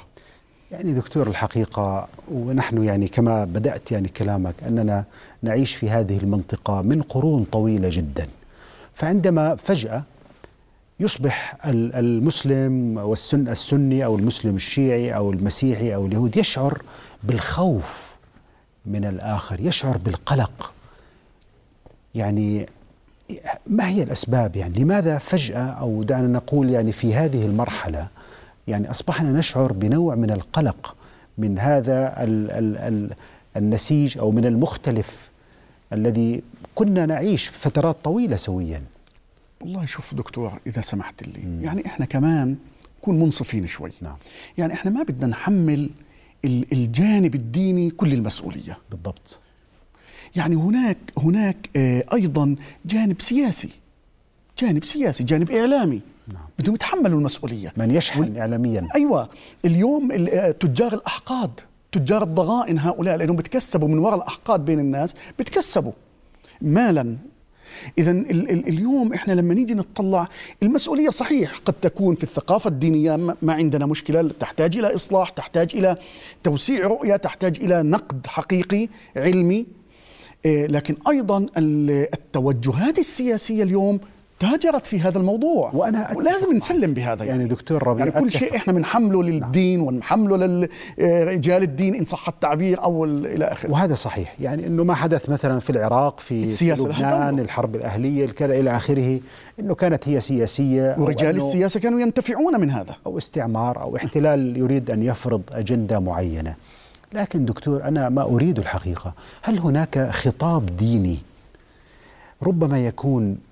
[0.71, 5.03] يعني دكتور الحقيقة ونحن يعني كما بدأت يعني كلامك أننا
[5.41, 8.27] نعيش في هذه المنطقة من قرون طويلة جدا.
[8.93, 10.03] فعندما فجأة
[11.01, 16.81] يصبح المسلم والسن السني أو المسلم الشيعي أو المسيحي أو اليهود يشعر
[17.23, 18.15] بالخوف
[18.85, 20.73] من الآخر، يشعر بالقلق.
[22.15, 22.65] يعني
[23.67, 28.07] ما هي الأسباب يعني لماذا فجأة أو دعنا نقول يعني في هذه المرحلة
[28.67, 30.95] يعني أصبحنا نشعر بنوع من القلق
[31.37, 33.09] من هذا ال ال ال
[33.57, 35.29] النسيج أو من المختلف
[35.93, 36.43] الذي
[36.75, 38.81] كنا نعيش فترات طويلة سويا.
[39.61, 41.41] والله شوف دكتور إذا سمحت لي.
[41.45, 41.63] مم.
[41.63, 42.57] يعني إحنا كمان
[42.99, 43.91] نكون منصفين شوي.
[44.01, 44.15] نعم.
[44.57, 45.89] يعني إحنا ما بدنا نحمل
[46.45, 48.77] الجانب الديني كل المسؤولية.
[48.91, 49.39] بالضبط.
[50.35, 51.69] يعني هناك هناك
[52.13, 53.69] أيضا جانب سياسي.
[54.59, 56.01] جانب سياسي جانب إعلامي.
[56.27, 56.45] نعم.
[56.59, 57.73] بدهم يتحملوا المسؤولية.
[57.77, 58.87] من يشحن اعلاميا.
[58.95, 59.29] أيوه.
[59.65, 60.11] اليوم
[60.59, 61.51] تجار الأحقاد
[61.91, 65.91] تجار الضغائن هؤلاء لأنهم بتكسبوا من وراء الأحقاد بين الناس بتكسبوا.
[66.61, 67.17] مالا
[67.97, 70.27] اذا اليوم إحنا لما نيجي نطلع
[70.63, 75.97] المسؤولية صحيح قد تكون في الثقافة الدينية ما عندنا مشكلة تحتاج إلى إصلاح تحتاج إلى
[76.43, 79.65] توسيع رؤية تحتاج إلى نقد حقيقي علمي
[80.45, 83.99] إيه، لكن أيضا التوجهات السياسية اليوم
[84.41, 85.71] تاجرت في هذا الموضوع.
[85.73, 89.81] وأنا ولازم نسلم بهذا يعني, يعني دكتور ربيع يعني كل شيء إحنا بنحمله للدين.
[89.81, 93.71] ونحمله لرجال الدين إن صح التعبير أو إلى آخره.
[93.71, 94.35] وهذا صحيح.
[94.39, 99.19] يعني إنه ما حدث مثلا في العراق في السياسة لبنان الحرب الأهلية كذا إلى آخره
[99.59, 102.95] إنه كانت هي سياسية ورجال السياسة كانوا ينتفعون من هذا.
[103.05, 106.55] أو استعمار أو احتلال يريد أن يفرض أجندة معينة.
[107.13, 109.13] لكن دكتور أنا ما أريد الحقيقة.
[109.41, 111.17] هل هناك خطاب ديني
[112.43, 113.50] ربما يكون آه، آه،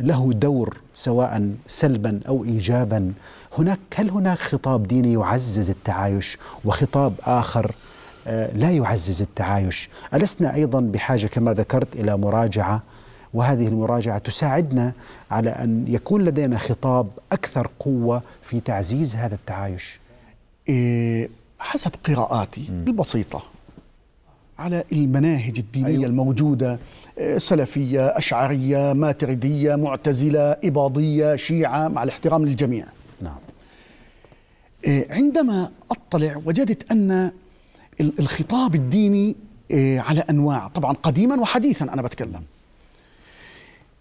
[0.00, 3.12] له دور سواء سلبا أو ايجابا.
[3.58, 7.74] هناك هل هناك خطاب ديني يعزز التعايش وخطاب آخر؟
[8.26, 9.88] آه، لا يعزز التعايش.
[10.14, 12.82] ألسنا أيضا بحاجة كما ذكرت إلى مراجعة
[13.34, 14.92] وهذه المراجعة تساعدنا
[15.30, 20.00] على أن يكون لدينا خطاب أكثر قوة في تعزيز هذا التعايش.
[20.68, 23.42] إيه حسب قراءاتي البسيطة
[24.58, 26.04] على المناهج الدينية أيوة.
[26.06, 26.78] الموجودة
[27.36, 32.86] سلفية أشعرية ماتردية معتزلة إباضية شيعة مع الاحترام للجميع.
[33.20, 33.36] نعم.
[34.86, 37.32] آه، عندما أطلع وجدت أن
[38.00, 39.36] الخطاب الديني
[39.72, 42.42] آه، على أنواع طبعا قديما وحديثا أنا بتكلم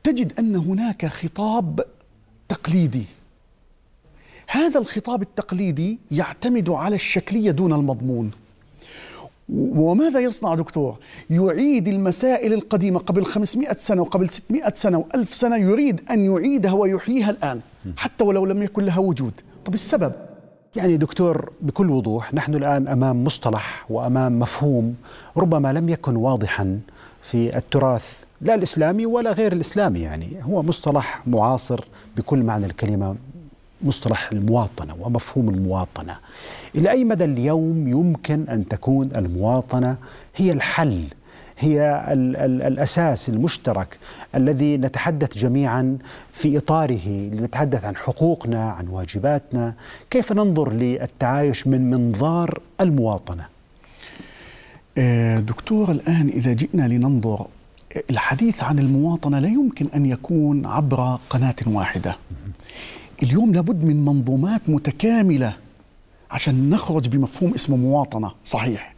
[0.04, 1.86] تجد أن هناك خطاب
[2.50, 3.04] تقليدي.
[4.48, 8.32] هذا الخطاب التقليدي يعتمد على الشكلية دون المضمون.
[9.50, 10.98] وماذا يصنع دكتور؟
[11.30, 17.30] يعيد المسائل القديمة قبل 500 سنة وقبل 600 سنة وألف سنة يريد أن يعيدها ويحييها
[17.30, 17.60] الآن
[17.98, 19.34] حتى ولو لم يكن لها وجود
[19.66, 20.12] طب السبب؟
[20.76, 24.96] يعني دكتور بكل وضوح نحن الآن أمام مصطلح وأمام مفهوم
[25.38, 26.80] ربما لم يكن واضحا
[27.22, 31.86] في التراث لا الإسلامي ولا غير الإسلامي يعني هو مصطلح معاصر
[32.18, 33.16] بكل معنى الكلمة
[33.84, 36.18] مصطلح المواطنة ومفهوم المواطنة.
[36.76, 39.96] إلى أي مدى اليوم يمكن أن تكون المواطنة
[40.36, 41.04] هي الحل
[41.60, 43.98] هي ال ال الأساس المشترك
[44.36, 45.98] الذي نتحدث جميعا
[46.34, 49.74] في إطاره لنتحدث عن حقوقنا عن واجباتنا.
[50.10, 53.46] كيف ننظر للتعايش من منظار المواطنة؟
[54.98, 57.48] آه، دكتور الآن إذا جئنا لننظر
[58.10, 62.16] الحديث عن المواطنة لا يمكن أن يكون عبر قناة واحدة.
[63.24, 65.54] اليوم لابد من منظومات متكاملة
[66.32, 68.96] عشان نخرج بمفهوم اسمه مواطنة صحيح.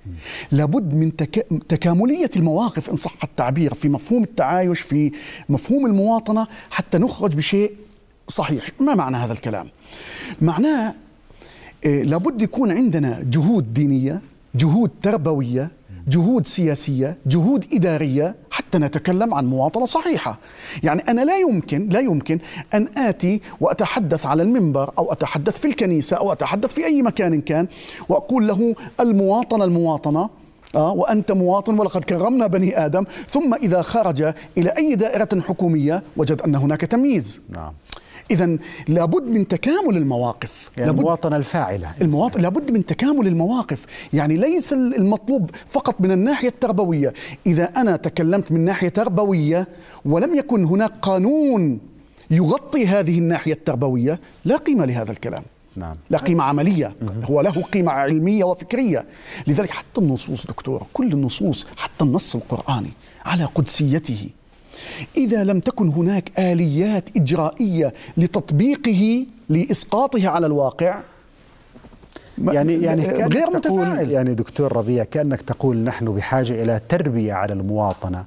[0.52, 1.48] لابد من تك...
[1.70, 5.12] تكاملية المواقف إن صح التعبير في مفهوم التعايش في
[5.50, 7.72] مفهوم المواطنة حتى نخرج بشيء
[8.28, 8.64] صحيح.
[8.80, 9.68] ما معنى هذا الكلام؟
[10.42, 10.94] معناه
[11.86, 14.22] إيه لابد يكون عندنا جهود دينية
[14.56, 15.72] جهود تربوية
[16.08, 20.38] جهود سياسية جهود إدارية حتى نتكلم عن مواطنة صحيحة.
[20.84, 22.40] يعني أنا لا يمكن لا يمكن
[22.74, 27.68] أن آتي وأتحدث على المنبر أو أتحدث في الكنيسة أو أتحدث في أي مكان كان
[28.10, 30.30] وأقول له المواطنة المواطنة
[30.76, 36.42] آه وأنت مواطن ولقد كرمنا بني آدم ثم إذا خرج إلى أي دائرة حكومية وجد
[36.42, 37.42] أن هناك تمييز.
[37.50, 37.74] نعم.
[38.32, 38.58] اذا
[38.88, 40.72] لابد من تكامل المواقف.
[40.78, 41.92] يعني لابد المواطنة الفاعلة.
[42.02, 43.86] المواطن لابد من تكامل المواقف.
[44.14, 47.14] يعني ليس المطلوب فقط من الناحية التربوية.
[47.46, 49.68] إذا أنا تكلمت من ناحية تربوية
[50.06, 51.80] ولم يكن هناك قانون
[52.32, 55.44] يغطي هذه الناحية التربوية لا قيمة لهذا الكلام.
[55.76, 55.96] نعم.
[56.10, 56.96] لا قيمة عملية.
[57.24, 59.06] هو له قيمة علمية وفكرية.
[59.48, 62.92] لذلك حتى النصوص دكتور كل النصوص حتى النص القرآني
[63.26, 64.30] على قدسيته
[65.18, 71.02] إذا لم تكن هناك آليات إجرائية لتطبيقه لإسقاطه على الواقع
[72.38, 74.12] يعني يعني غير متفاعل.
[74.12, 78.26] يعني دكتور ربيع كأنك تقول نحن بحاجة إلى تربية على المواطنة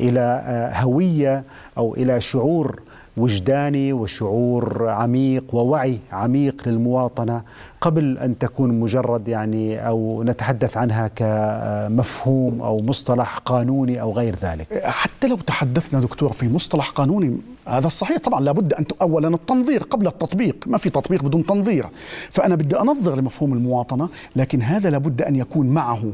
[0.00, 1.44] إلى آه، هوية
[1.78, 2.80] أو إلى شعور
[3.16, 7.42] وجداني وشعور عميق ووعي عميق للمواطنة
[7.80, 14.84] قبل أن تكون مجرد يعني أو نتحدث عنها كمفهوم أو مصطلح قانوني أو غير ذلك.
[14.84, 20.06] حتى لو تحدثنا دكتور في مصطلح قانوني هذا الصحيح طبعا لابد أن اولا التنظير قبل
[20.06, 21.86] التطبيق، ما في تطبيق بدون تنظير،
[22.30, 26.12] فأنا بدي أنظر لمفهوم المواطنة، لكن هذا لابد أن يكون معه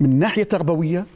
[0.00, 1.06] من ناحية تربوية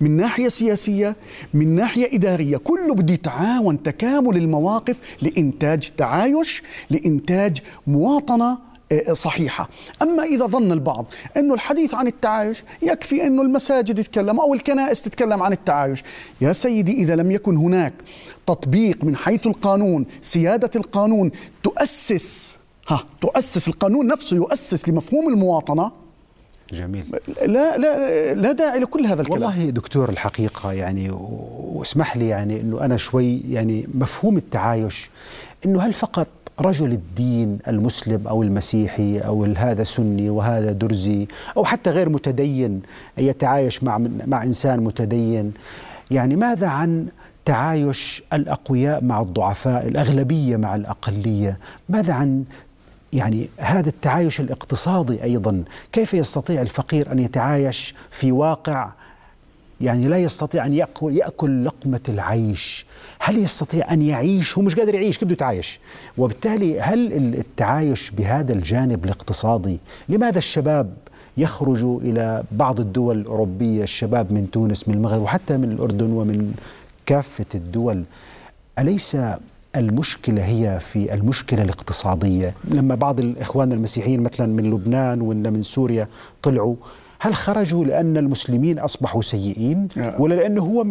[0.00, 1.16] من ناحية سياسية
[1.54, 2.56] من ناحية إدارية.
[2.56, 8.58] كله بده يتعاون تكامل المواقف لإنتاج تعايش لإنتاج مواطنة
[8.92, 9.68] آه، صحيحة.
[10.02, 15.42] أما إذا ظن البعض أنه الحديث عن التعايش يكفي أنه المساجد تتكلم أو الكنائس تتكلم
[15.42, 16.02] عن التعايش.
[16.40, 17.94] يا سيدي إذا لم يكن هناك
[18.46, 21.30] تطبيق من حيث القانون سيادة القانون
[21.62, 22.56] تؤسس
[22.88, 26.05] ها تؤسس القانون نفسه يؤسس لمفهوم المواطنة
[26.72, 27.04] جميل.
[27.46, 29.42] لا لا لا داعي لكل هذا الكلام.
[29.42, 35.10] والله دكتور الحقيقة يعني واسمح لي يعني إنه أنا شوي يعني مفهوم التعايش
[35.66, 36.26] إنه هل فقط
[36.60, 41.26] رجل الدين المسلم أو المسيحي أو هذا سني وهذا درزي
[41.56, 42.82] أو حتى غير متدين
[43.18, 45.52] يتعايش مع مع إنسان متدين
[46.10, 47.06] يعني ماذا عن
[47.44, 52.44] تعايش الأقوياء مع الضعفاء الأغلبية مع الأقلية؟ ماذا عن
[53.12, 58.90] يعني هذا التعايش الاقتصادي أيضا كيف يستطيع الفقير أن يتعايش في واقع
[59.80, 62.86] يعني لا يستطيع أن ياكل يأكل لقمة العيش؟
[63.18, 65.80] هل يستطيع أن يعيش؟ هو مش قادر يعيش كيف بده يتعايش؟
[66.18, 70.94] وبالتالي هل التعايش بهذا الجانب الاقتصادي لماذا الشباب
[71.36, 76.54] يخرجوا إلى بعض الدول الأوروبية؟ الشباب من تونس من المغرب وحتى من الأردن ومن
[77.06, 78.04] كافة الدول.
[78.78, 79.16] أليس
[79.76, 82.54] المشكلة هي في المشكلة الاقتصادية.
[82.64, 86.08] لما بعض الإخوان المسيحيين مثلا من لبنان ولا من سوريا
[86.42, 86.76] طلعوا
[87.18, 90.86] هل خرجوا لأن المسلمين أصبحوا سيئين ولا لأنه هو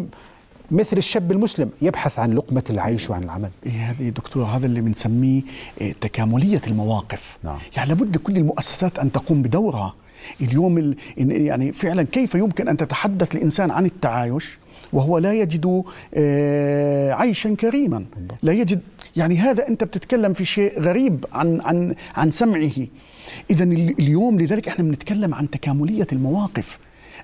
[0.72, 5.42] مثل الشاب المسلم يبحث عن لقمة العيش وعن العمل؟ إيه هذه دكتور هذا اللي بنسميه
[5.82, 7.38] إيه، تكاملية المواقف.
[7.44, 7.58] نعم.
[7.78, 9.94] يعني لابد كل المؤسسات أن تقوم بدورها.
[10.42, 14.58] اليوم يعني فعلا كيف يمكن أن تتحدث الإنسان عن التعايش؟
[14.94, 18.06] وهو لا يجد آه، عيشا كريما.
[18.44, 18.82] لا يجد
[19.16, 22.88] يعني هذا أنت بتتكلم في شيء غريب عن عن عن سمعه.
[23.50, 23.64] اذا
[24.00, 26.80] اليوم لذلك إحنا بنتكلم عن تكاملية المواقف.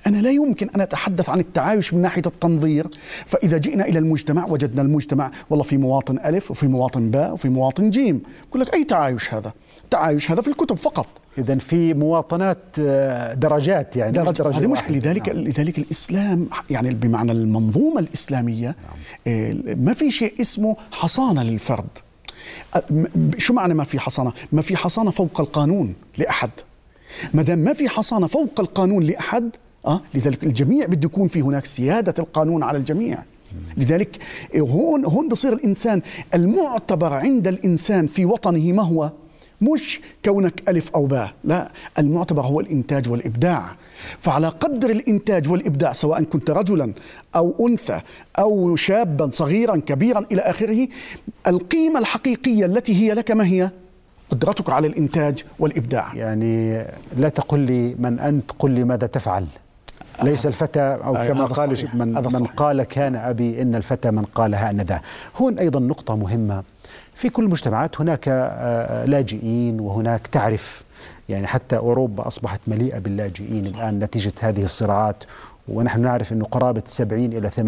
[0.07, 2.87] أنا لا يمكن أن أتحدث عن التعايش من ناحية التنظير.
[3.25, 7.89] فإذا جئنا إلى المجتمع وجدنا المجتمع والله في مواطن ألف وفي مواطن باء وفي مواطن
[7.89, 8.21] جيم.
[8.49, 9.53] يقول لك أي تعايش هذا؟
[9.93, 14.97] التعايش هذا في الكتب فقط اذا في مواطنات آه، درجات يعني درجة, درجة هذه مشكله
[14.97, 15.37] لذلك نعم.
[15.37, 19.35] لذلك الإسلام يعني بمعنى المنظومة الإسلامية نعم.
[19.67, 21.87] آه، ما في شيء اسمه حصانة للفرد
[23.37, 26.49] شو معنى ما في حصانة؟ ما في حصانة فوق القانون لأحد
[27.33, 29.49] ما دام ما في حصانة فوق القانون لأحد
[29.85, 33.23] آه لذلك الجميع بده يكون في هناك سيادة القانون على الجميع
[33.77, 34.17] لذلك
[34.57, 36.01] هون هون بصير الإنسان
[36.33, 39.11] المعتبر عند الإنسان في وطنه ما هو؟
[39.61, 43.75] مش كونك ألف أو باء لا المعتبر هو الإنتاج والإبداع.
[44.19, 46.93] فعلى قدر الإنتاج والإبداع سواء كنت رجلا
[47.35, 47.99] أو أنثى
[48.39, 50.87] أو شابا صغيرا كبيرا إلى آخره
[51.47, 53.71] القيمة الحقيقية التي هي لك ما هي؟
[54.29, 56.15] قدرتك على الإنتاج والإبداع.
[56.15, 56.85] يعني
[57.17, 59.45] لا تقل لي من أنت قل لي ماذا تفعل.
[60.23, 61.89] ليس الفتى أو أي كما قال.
[61.93, 62.45] من من.
[62.57, 65.01] قال كان أبي إن الفتى من قال هانذا
[65.37, 66.63] هون أيضا نقطة مهمة.
[67.21, 70.83] في كل المجتمعات هناك آه، لاجئين وهناك تعرف.
[71.29, 73.65] يعني حتى أوروبا أصبحت مليئة باللاجئين.
[73.65, 75.23] الآن نتيجة هذه الصراعات
[75.67, 77.59] ونحن نعرف إنه قرابة 70 إلى 80%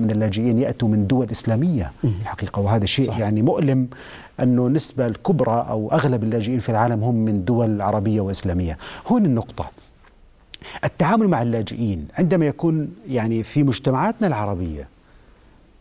[0.00, 1.92] من اللاجئين يأتوا من دول إسلامية.
[2.04, 3.18] الحقيقة وهذا شيء صح.
[3.18, 3.88] يعني مؤلم
[4.40, 8.78] أنه النسبة الكبرى أو أغلب اللاجئين في العالم هم من دول عربية وإسلامية.
[9.06, 9.70] هون النقطة.
[10.84, 14.88] التعامل مع اللاجئين عندما يكون يعني في مجتمعاتنا العربية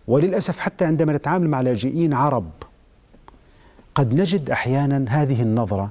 [0.07, 2.49] وللأسف حتى عندما نتعامل مع لاجئين عرب
[3.95, 5.89] قد نجد أحيانا هذه النظرة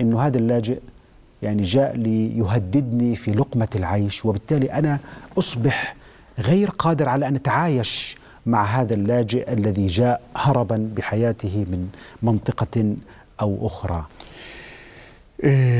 [0.00, 0.78] إنه هذا اللاجئ
[1.42, 4.98] يعني جاء ليهددني في لقمة العيش وبالتالي أنا
[5.38, 5.96] أصبح
[6.38, 8.16] غير قادر على أن أتعايش
[8.46, 11.88] مع هذا اللاجئ الذي جاء هربا بحياته من
[12.22, 12.94] منطقة
[13.40, 14.04] أو أخرى.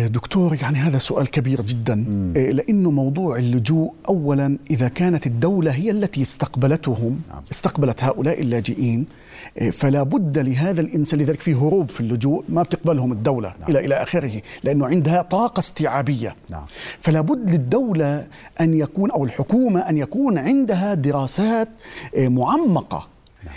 [0.07, 2.04] دكتور يعني هذا سؤال كبير جدا
[2.36, 7.42] إيه، لأنه موضوع اللجوء اولا إذا كانت الدولة هي التي استقبلتهم نعم.
[7.52, 9.07] استقبلت هؤلاء اللاجئين
[9.61, 13.70] إيه، فلا بد لهذا الإنسان لذلك في هروب في اللجوء ما بتقبلهم الدولة نعم.
[13.70, 16.64] إلى إلى آخره لأنه عندها طاقة استيعابية نعم.
[16.98, 18.26] فلا بد للدولة
[18.61, 21.68] أن يكون أو الحكومة أن يكون عندها دراسات
[22.14, 23.09] إيه، معمقة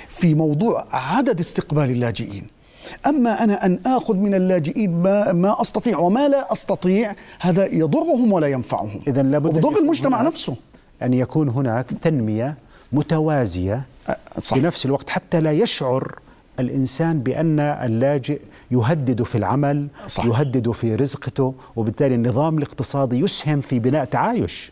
[0.07, 2.58] في موضوع عدد استقبال اللاجئين
[3.07, 8.47] أما أنا أن آخذ من اللاجئين ما ما أستطيع وما لا أستطيع هذا يضرهم ولا
[8.47, 10.55] ينفعهم اذا لابد أن وبضر المجتمع هناك- نفسه
[11.03, 12.57] أن يكون هناك تنمية
[12.93, 14.53] متوازية أه، صح.
[14.57, 16.19] في نفس الوقت حتى لا يشعر
[16.59, 18.39] الإنسان بأن اللاجئ
[18.71, 20.25] يهدد في العمل صح.
[20.25, 24.71] يهدد في رزقته وبالتالي النظام الاقتصادي يسهم في بناء تعايش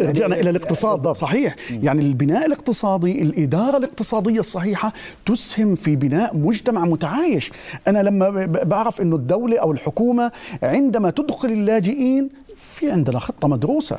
[0.00, 0.96] رجعنا إلى الاقتصاد.
[0.96, 1.16] بالضبط.
[1.16, 1.56] صحيح.
[1.70, 4.92] يعني البناء الاقتصادي الإدارة الاقتصادية الصحيحة
[5.26, 7.52] تسهم في بناء مجتمع متعايش.
[7.88, 10.32] أنا لما بعرف إنه الدولة أو الحكومة
[10.62, 13.98] عندما تدخل اللاجئين في عندنا خطة مدروسة.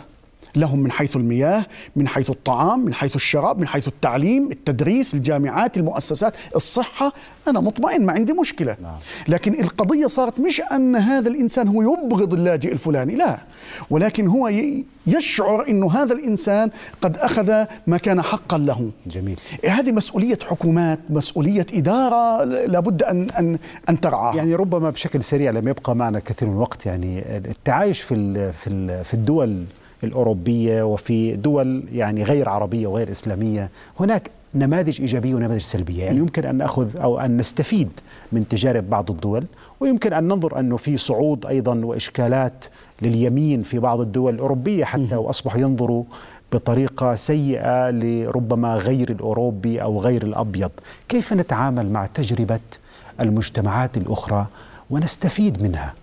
[0.55, 5.77] لهم من حيث المياه من حيث الطعام من حيث الشراب من حيث التعليم التدريس الجامعات
[5.77, 7.13] المؤسسات الصحة.
[7.47, 8.77] أنا مطمئن ما عندي مشكلة.
[8.81, 8.95] نعم.
[9.27, 13.37] لكن القضية صارت مش أن هذا الإنسان هو يبغض اللاجئ الفلاني لا.
[13.89, 14.51] ولكن هو
[15.07, 16.69] يشعر أنه هذا الإنسان
[17.01, 18.91] قد أخذ ما كان حقا له.
[19.07, 19.39] جميل.
[19.65, 24.35] هذه مسؤولية حكومات مسؤولية إدارة لابد أن أن أن ترعاها.
[24.35, 29.13] يعني ربما بشكل سريع لم يبقى معنا كثير من الوقت يعني التعايش في في في
[29.13, 29.65] الدول
[30.03, 33.69] الأوروبية وفي دول يعني غير عربية وغير إسلامية.
[33.99, 36.03] هناك نماذج إيجابية ونماذج سلبية.
[36.03, 37.89] يعني يمكن أن نأخذ أو أن نستفيد
[38.31, 39.43] من تجارب بعض الدول
[39.79, 42.65] ويمكن أن ننظر أنه في صعود أيضا وإشكالات
[43.01, 46.03] لليمين في بعض الدول الأوروبية حتى وأصبحوا ينظروا
[46.53, 50.71] بطريقة سيئة لربما غير الأوروبي أو غير الأبيض.
[51.09, 52.59] كيف نتعامل مع تجربة
[53.19, 54.45] المجتمعات الأخرى
[54.89, 55.93] ونستفيد منها؟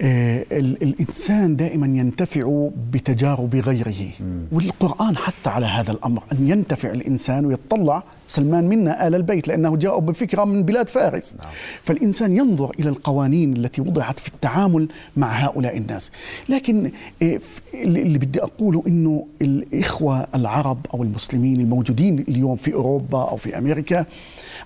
[0.00, 4.10] آه، ال- الإنسان دائما ينتفع بتجارب غيره.
[4.52, 10.00] والقرآن حث على هذا الأمر أن ينتفع الإنسان ويطلع سلمان منا آل البيت لأنه جاءوا
[10.00, 11.34] بفكرة من بلاد فارس.
[11.82, 16.10] فالإنسان ينظر إلى القوانين التي وضعت في التعامل مع هؤلاء الناس.
[16.48, 16.90] لكن
[17.22, 17.40] آه،
[17.74, 23.58] اللي اللي بدي أقوله أنه الإخوة العرب أو المسلمين الموجودين اليوم في أوروبا أو في
[23.58, 24.06] أمريكا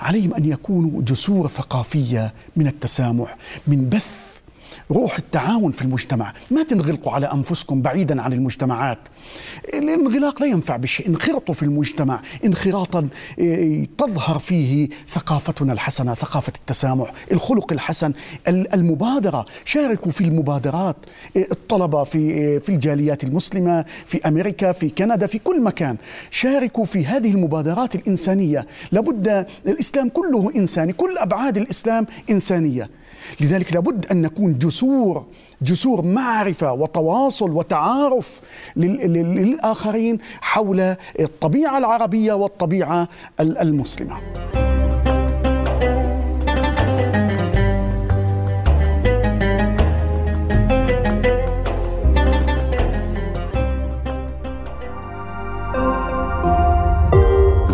[0.01, 4.28] عليهم أن يكونوا جسور ثقافية من التسامح من بث
[4.91, 6.33] روح التعاون في المجتمع.
[6.51, 8.99] ما تنغلقوا على أنفسكم بعيدا عن المجتمعات.
[9.75, 11.09] الانغلاق لا ينفع بشيء.
[11.09, 12.23] انخرطوا في المجتمع.
[12.45, 13.09] انخراطا
[13.39, 18.13] إيه، تظهر فيه ثقافتنا الحسنة ثقافة التسامح الخلق الحسن
[18.49, 19.45] ال- المبادرة.
[19.65, 20.97] شاركوا في المبادرات.
[21.37, 25.97] إيه، الطلبة في إيه، في الجاليات المسلمة في أمريكا في كندا في كل مكان.
[26.31, 28.67] شاركوا في هذه المبادرات الإنسانية.
[28.93, 30.93] لابد الإسلام كله إنساني.
[30.93, 32.91] كل أبعاد الإسلام إنسانية.
[33.41, 35.27] لذلك لابد أن نكون جسور
[35.63, 38.41] جسور معرفة وتواصل وتعارف
[38.77, 40.81] لل- لل- للآخرين حول
[41.21, 43.09] الطبيعة العربية والطبيعة
[43.41, 44.19] ال- المسلمة.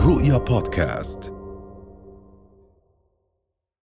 [0.06, 1.32] رؤيا بودكاست